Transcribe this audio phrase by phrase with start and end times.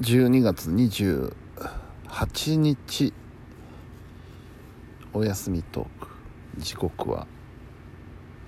[0.00, 3.12] 12月28日。
[5.12, 6.08] お休みトーク。
[6.58, 7.26] 時刻は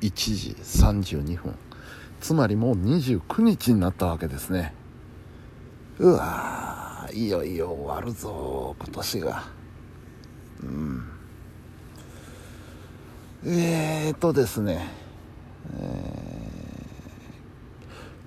[0.00, 1.56] 1時32分。
[2.20, 4.72] つまりもう29日になったわけですね。
[5.98, 9.42] うわいよいよ終わるぞ今年が。
[10.62, 11.02] うん。
[13.44, 14.86] えーとですね、
[15.76, 16.84] え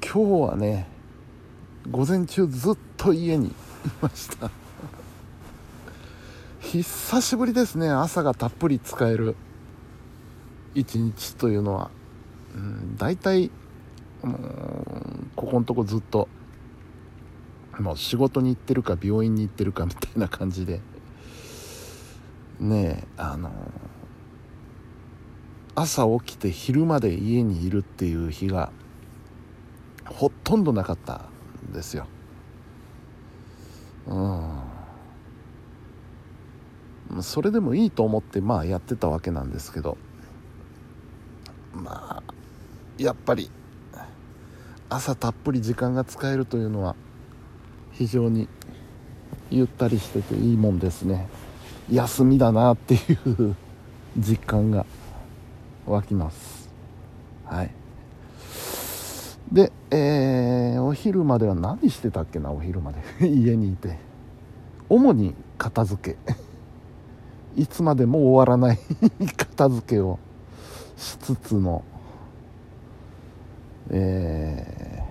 [0.01, 0.87] ー、今日はね
[1.89, 3.51] 午前中ずっとと家にい
[4.01, 4.49] ました。
[6.61, 7.89] 久しぶりですね。
[7.89, 9.35] 朝がたっぷり使える
[10.73, 11.91] 一日というのは、
[12.55, 13.51] うん、大体、う、
[15.35, 16.29] ここのとこずっと
[17.77, 20.79] もう仕事に行ってるか病院に行ってるかみたいな感じで。
[22.59, 23.51] ねえあの
[25.75, 28.71] 朝起きて昼まで家にいるっていう日が
[30.05, 31.25] ほとんどなかった
[31.67, 32.07] んですよ。
[34.07, 34.13] う
[37.17, 37.23] ん。
[37.23, 39.97] それでもいいと思ってまあやってたわけなんですけど。
[41.73, 42.33] まあ
[42.97, 43.49] やっぱり
[44.89, 46.95] 朝たっぷり時間が使えるというのは
[47.93, 48.47] 非常に
[49.49, 51.27] ゆったりしてていいもんですね。
[51.91, 53.55] 休みだなっていう
[54.17, 54.85] 実感が
[55.85, 56.69] 湧きます。
[57.45, 57.82] はい。
[59.51, 62.99] で、えー、お昼までは何してたっけなお昼まで。
[63.27, 63.97] 家にいて。
[64.89, 66.17] 主に片付け。
[67.61, 68.79] いつまでも終わらない
[69.37, 70.19] 片付けを
[70.97, 71.83] しつつの。
[73.89, 75.03] え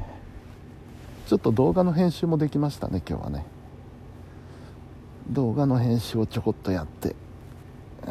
[1.27, 3.45] ー、ちょっと動画の編集もできましたね今日はね。
[5.31, 7.15] 動画の編集をちょこっとやって、
[8.07, 8.09] え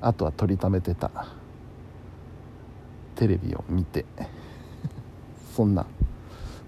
[0.00, 1.37] ー、あとは撮りためてた。
[3.18, 4.06] テレビを見て
[5.56, 5.86] そんな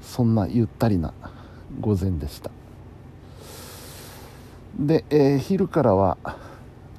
[0.02, 1.14] そんなゆったりな
[1.80, 2.50] 午前でした。
[4.76, 6.18] で、えー、昼からは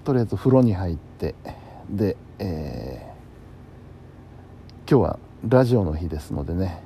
[0.05, 1.35] とりあえず風呂に入って
[1.89, 6.81] で、えー、今日はラジオの日ですのでね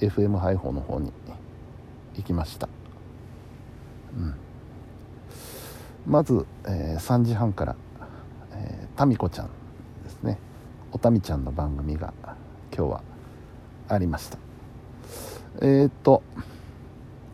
[0.00, 1.12] FM 配報の方に
[2.16, 2.68] 行きました、
[4.16, 4.34] うん、
[6.06, 7.76] まず、えー、3時半から、
[8.52, 9.50] えー、タミコちゃん
[10.04, 10.38] ですね。
[10.92, 12.12] おたみちゃんの番組が
[12.76, 13.02] 今日は
[13.88, 14.38] ありました。
[15.60, 16.22] えー、っと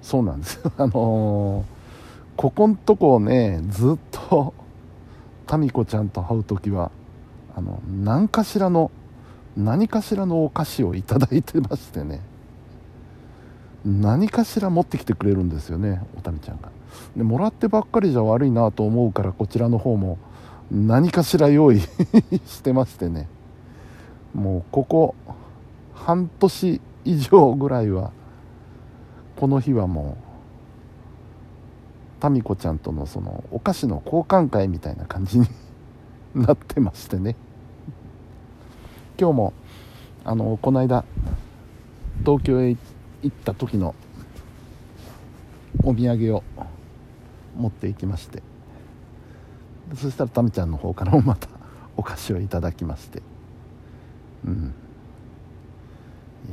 [0.02, 0.54] そうなんです。
[0.56, 1.64] よあのー、
[2.36, 4.54] ここんとこをねずっと
[5.46, 6.90] タミコちゃんと会う時は
[7.56, 8.90] あの何かしらの
[9.56, 12.20] 何かしらのお菓子をいただいてましてね。
[13.84, 16.70] 何かしら持ってきてくれるんですよねおたみちゃんが。
[17.16, 20.18] でもらってばっかりじゃ悪いなと思うからこちらの方も
[20.72, 21.80] 何かしら用意
[22.46, 23.28] してましてね。
[24.34, 25.14] もうここ
[25.94, 28.10] 半年以上ぐらいは
[29.36, 30.24] この日はもう
[32.20, 35.46] タミコちゃんとのそのお菓子の交換会みたいな感じに
[36.34, 37.36] なってましてね。
[39.18, 39.52] 今日も
[40.24, 41.04] あのこの間
[42.24, 42.78] 東京へ行
[43.28, 43.94] った時の
[45.84, 46.42] お土産を
[47.56, 48.42] 持っていきまして。
[49.94, 51.46] そしたらタミちゃんの方からもまた
[51.96, 53.33] お菓子をいただきまして。
[54.52, 54.56] い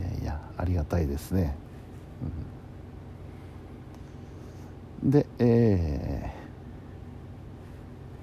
[0.02, 1.56] やいやありがたいですね、
[5.04, 6.34] うん、でえ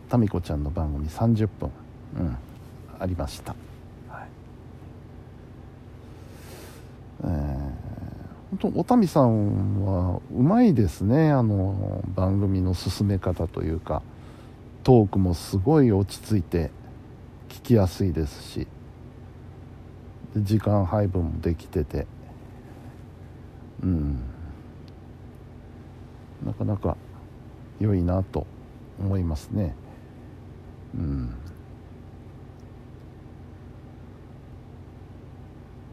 [0.09, 1.71] ー、タミコちゃんの番組30分、
[2.19, 2.37] うん、
[2.99, 3.55] ありました、
[4.09, 4.29] はい。
[7.25, 7.29] えー、
[8.61, 11.31] 本当おたみさんはうまいですね。
[11.31, 14.01] あの番組の進め方というか
[14.83, 16.71] トークもすごい落ち着いて
[17.51, 18.67] 聞きやすいですし。
[20.37, 22.07] 時間配分もできてて。
[23.83, 24.21] うん。
[26.45, 26.97] なかなか
[27.81, 28.47] 良いなと
[29.01, 29.75] 思いますね。
[30.95, 31.35] うん。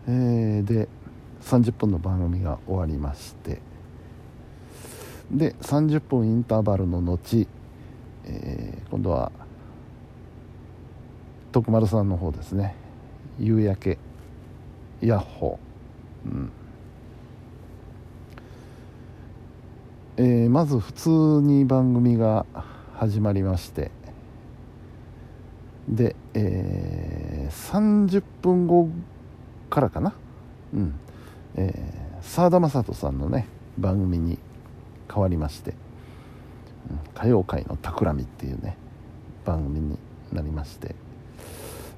[0.07, 0.87] えー、で
[1.41, 3.59] 30分の番組が終わりまして。
[5.31, 7.47] で30分インターバルの後、
[8.25, 9.31] えー、今度は
[11.51, 12.75] 徳丸さんの方ですね。
[13.39, 13.97] 夕焼け。
[15.07, 16.51] ヤッホー、うん。
[20.17, 22.45] えー、まず普通に番組が
[22.93, 23.91] 始まりまして。
[25.89, 28.89] で、えー、30分後
[29.69, 30.13] からかな。
[30.73, 30.95] うん。
[31.57, 33.47] えー、沢田雅人さんのね
[33.77, 34.37] 番組に
[35.11, 35.73] 変わりまして
[36.89, 38.77] 「うん、歌謡界の企み」っていうね
[39.45, 39.97] 番組に
[40.33, 40.95] なりまして、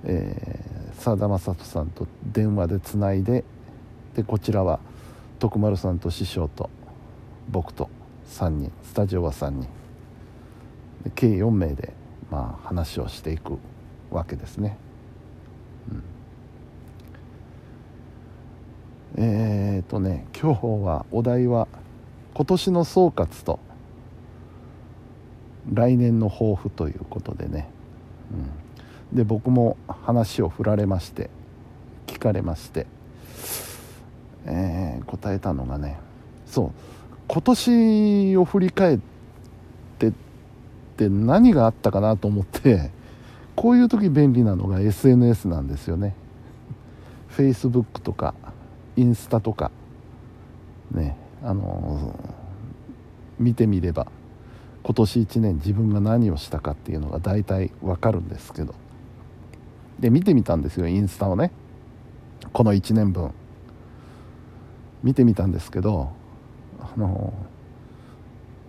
[0.03, 3.43] えー、沢田雅人さんと電話でつないで
[4.15, 4.79] でこちらは
[5.39, 6.69] 徳丸さんと師匠と
[7.49, 7.89] 僕と
[8.29, 9.77] 3人スタジオは3人。
[11.15, 11.93] 計4名で、
[12.29, 13.57] まあ、話をしていく
[14.11, 14.77] わけですね、
[19.15, 21.67] うん、えっ、とね今日はお題は
[22.33, 23.59] 今年の総括と
[25.73, 27.69] 来年の抱負ということでね、
[28.31, 28.49] うん、
[29.11, 31.29] で僕も話を振られまして
[32.07, 32.87] 聞かれまして、
[34.45, 35.99] えー、答えたのがね
[36.45, 36.71] そう
[37.27, 38.99] 今年を振り返っ
[39.99, 40.13] てっ
[40.97, 42.91] て何があったかなと思って
[43.55, 46.13] こういう時便利なのが SNS なんですよね。
[47.35, 48.33] Facebook とか
[48.95, 49.71] インスタとか
[50.91, 52.19] ねあの
[53.39, 54.07] 見てみれば
[54.83, 58.73] 今年1年自分が何をしたかっていうのが大体わかるんですけど。
[59.99, 61.51] で見てみたんですよインスタをね。
[62.53, 63.31] この1年分。
[65.03, 66.09] 見てみたんですけど
[66.79, 67.31] あの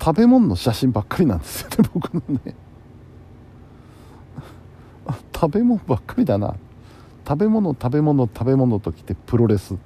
[0.01, 2.55] 食べ物の写真ばっかりなんですよね 僕のね。
[5.35, 6.55] 食べ物ばっかりだな。
[7.27, 9.77] 食べ物食べ物食べ物ときてプロレス。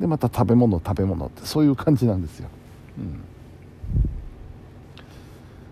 [0.00, 2.48] でまた食べ物食べ物ってそういう感じなんですよ、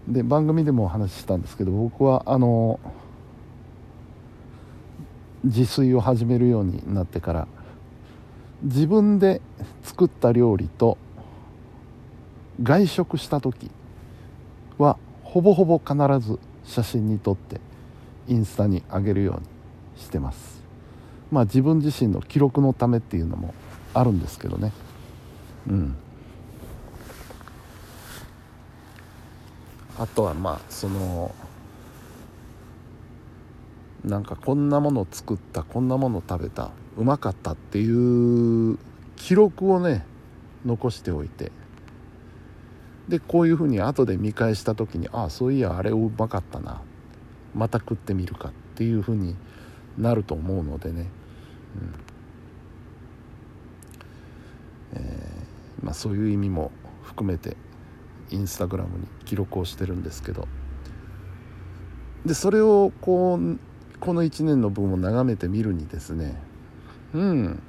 [0.07, 2.81] うん、で番組でもお話ししたんですけど僕はあの
[5.47, 7.49] 自炊を始めるようになってから
[8.63, 9.41] 自分で
[9.83, 10.99] 作った料理と
[12.63, 13.71] 外食した時
[14.79, 17.61] はほぼほぼ必ず写真に撮って
[18.29, 20.63] インスタに上げるようにしてます。
[21.31, 23.55] まあ自分自身の記録のためっていうのも
[23.95, 24.73] あるんですけどね。
[25.69, 25.97] うん。
[29.99, 31.35] あとはまあその
[34.07, 38.79] なんかこんなもの作ったこんなもの食べたうまかったっていう
[39.17, 40.07] 記録をね
[40.65, 41.53] 残しておいて。
[43.09, 46.83] でこういうふうに後で見返した時にああそういやあれうまかったな。
[47.55, 49.37] また食ってみるかっていうふうに
[49.97, 51.07] なると思うのでね、
[54.93, 54.99] うん。
[55.01, 57.57] えー、まあ、そういう意味も含めて
[58.31, 60.49] インスタグラムに記録をしてるんですけど。
[62.25, 63.59] でそれをこう
[64.01, 66.41] この1年の分を眺めてみるにですね
[67.15, 67.63] うん。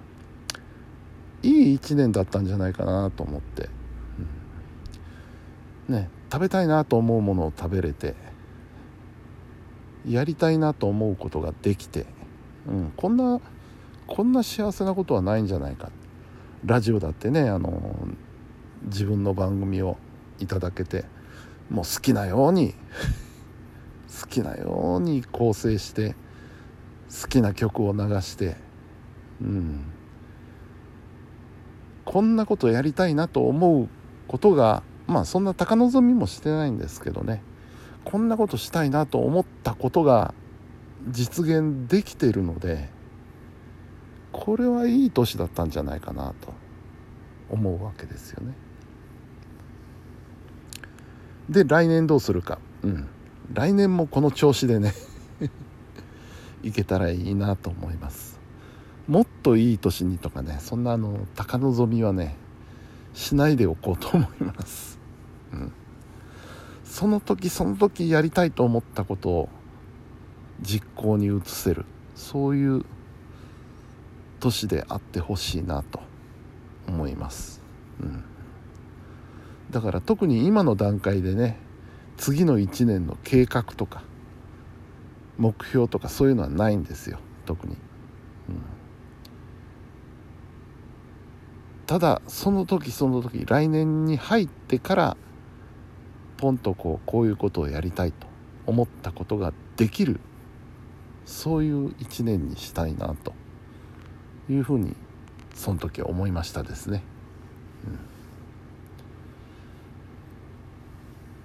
[1.43, 3.69] いい1年だったんじゃないかなと思って、
[5.87, 8.15] うん、ね食べたいなと思うものを食べれて
[10.07, 12.05] やりたいなと思うことができて、
[12.67, 13.39] うん、こんな
[14.07, 15.91] こんな幸せなことはないんじゃないか。
[16.65, 17.95] ラジオだってねあの
[18.83, 19.97] 自分の番組を
[20.39, 21.05] いただけて
[21.69, 22.73] もう好きなように
[24.21, 26.15] 好きなように構成して
[27.21, 28.55] 好きな曲を流して
[29.41, 29.93] うん。
[32.05, 33.89] こんなことやりたいなと思う
[34.27, 37.41] ことがまあそんな高望みもしてないんですけどね。
[38.05, 40.33] こんなことしたいなと思ったことが
[41.09, 42.89] 実現できてるので
[44.31, 46.53] これはいい年だったんじゃないかなと
[47.49, 48.53] 思うわけですよね。
[51.49, 53.09] で来年どうするか、うん、
[53.53, 54.93] 来年もこの調子でね
[56.63, 58.39] いけたらいいなと思います。
[59.07, 62.35] もっといい年にとかねそんなあの高望みはね
[63.13, 64.99] しないでおこうと思います、
[65.53, 65.71] うん。
[66.83, 69.49] その時その時やりたいと思ったことを
[70.61, 71.85] 実行に移せる。
[72.17, 72.83] そういう
[74.39, 76.01] 年であってほしいなと
[76.87, 77.61] 思います、
[78.01, 78.23] うん、
[79.69, 81.57] だから特に今の段階でね
[82.17, 84.03] 次の1年の計画とか
[85.37, 87.79] 目標とかそういうのはないんですよ特に、うん、
[91.85, 95.17] ただその時その時来年に入ってから
[96.37, 98.27] ポンとこうこういうことをやりたいと
[98.65, 100.19] 思ったことができる
[101.25, 103.33] そういう一年にしたいなと
[104.49, 104.95] いうふうに
[105.53, 107.03] その時思いましたですね。
[107.85, 107.99] うん、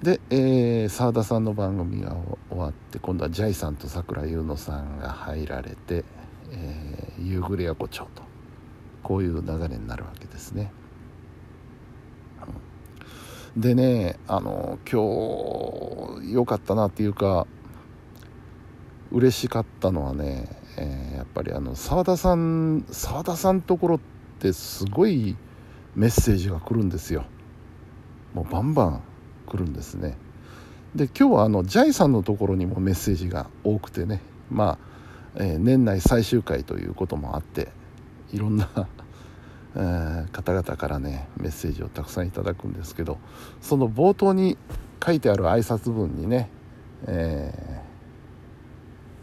[0.02, 2.16] で、えー、澤田さんの番組が
[2.50, 6.04] 終わって今度はジャイさんと桜優乃さんが入られて
[6.50, 8.22] 「えー、夕暮れ横丁」と
[9.04, 10.72] こういう流れになるわけですね。
[13.56, 17.46] でねあの今日良かったなっていうか
[19.12, 24.00] 嬉しかったのはね、えー、やっぱりあの澤田さん澤田さんところっ
[24.40, 25.36] てすごい
[25.94, 27.24] メッセージが来るんですよ。
[28.34, 29.11] もうバンバン。
[29.52, 30.16] 来るんですね。
[30.94, 34.22] で今日はあのジャイさんのところにもメッセージが多くてね。
[34.50, 34.78] まあ、
[35.36, 37.68] えー、年内最終回ということもあって
[38.32, 38.68] いろんな
[39.74, 43.16] え、方々からねメッセージをたくさんいただくんですけど
[43.62, 44.58] その冒頭に
[45.04, 46.50] 書いてある挨拶文にね
[47.08, 47.80] 「え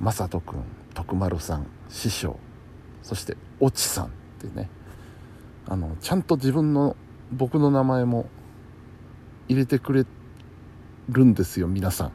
[0.02, 0.64] ー、人君
[0.96, 2.40] 徳丸さん師匠
[3.04, 4.10] そして越智さん」っ
[4.40, 4.72] てね
[5.68, 6.96] あのちゃんと自分の
[7.32, 8.28] 僕の名前も
[9.48, 10.19] 入れてくれて
[11.10, 12.12] るんですよ皆さん。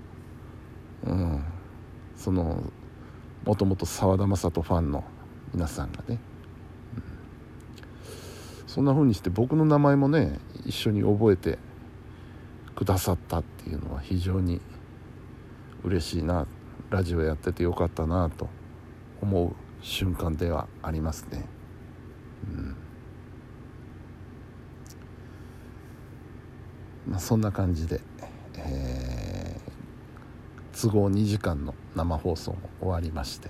[1.04, 1.44] うん、
[2.16, 2.62] その
[3.44, 5.04] もともと澤田雅人ファンの
[5.52, 6.18] 皆さんがね、
[6.96, 7.02] うん、
[8.66, 11.58] そんな風にして僕の名前もね一緒に覚えて
[12.74, 14.60] くださったっていうのは非常に
[15.82, 16.46] 嬉しいな。
[16.90, 18.48] ラジオやっててよかったなと
[19.20, 21.44] 思う瞬間ではありますね。
[22.46, 22.76] うん。
[27.08, 28.00] まあ、そんな感じで、
[28.58, 29.60] え、
[30.80, 33.48] 都合2時間の生放送も終わりまして。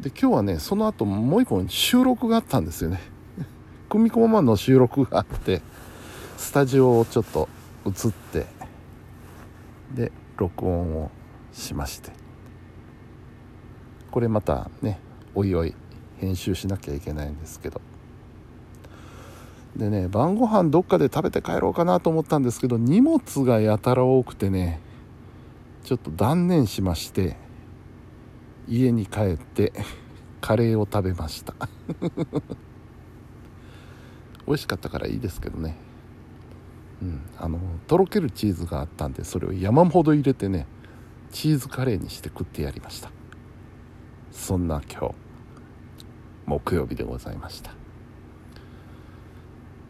[0.00, 3.00] で今日はねその後もう一個収録があったんですよね。
[3.88, 5.62] 組み込まの収録があって
[6.36, 7.48] スタジオをちょっと
[7.86, 8.46] 映って
[9.94, 11.10] で録音を
[11.52, 12.12] しまして。
[14.10, 15.00] これまたね
[15.34, 15.74] おいおい
[16.16, 17.80] 編集しなきゃいけないんですけど。
[19.78, 24.80] でね晩ご飯どっかで食べて帰ろうかなと思ったんですけど荷物がやたら多くてね
[25.84, 27.36] ちょっと断念しまして
[28.66, 29.72] 家に帰って
[30.40, 31.54] カレーを食べました。
[34.46, 35.76] 美味しかったからいいですけどね。
[37.00, 40.66] うんあのとろけるチーズがあったんでそれを山ほど入れてね
[41.30, 43.10] チーズカレーにして食ってやりました。
[44.32, 45.14] そんな今日
[46.46, 47.77] 木曜日でございました。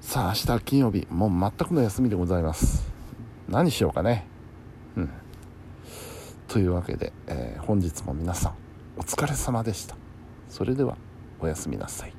[0.08, 2.90] さあ明日金曜日もう全くの休みでございます。
[3.46, 4.26] 何しようかね。
[4.96, 5.10] うん。
[6.48, 8.54] というわけで、えー、本日も皆さん
[8.96, 9.98] お疲れ様でした。
[10.48, 10.96] それでは
[11.40, 12.17] おやすみなさい。